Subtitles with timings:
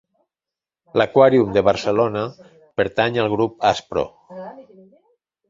[1.01, 2.23] L'Aquàrium de Barcelona
[2.81, 4.09] pertany al Grup Aspro.